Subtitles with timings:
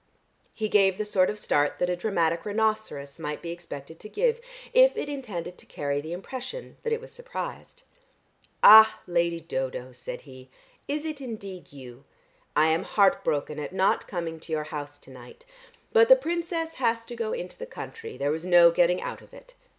[0.55, 4.41] He gave the sort of start that a dramatic rhinoceros might be expected to give,
[4.73, 7.83] if it intended to carry the impression that it was surprised.
[8.63, 10.49] "Ah, Lady Dodo," said he.
[10.87, 12.03] "Is it indeed you?
[12.55, 15.45] I am heartbroken at not coming to your house to night.
[15.93, 19.35] But the Princess has to go into the country; there was no getting out of
[19.35, 19.53] it.